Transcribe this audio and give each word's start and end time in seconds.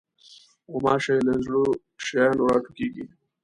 غوماشې 0.71 1.15
له 1.27 1.33
زړو 1.45 1.65
شیانو 2.05 2.43
راټوکېږي. 2.51 3.05